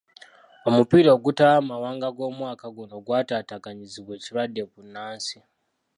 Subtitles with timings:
[0.67, 5.37] Omupiira ogutaba amawanga ogw'omwaka guno gwataataaganyizibwa ekirwadde bbunansi.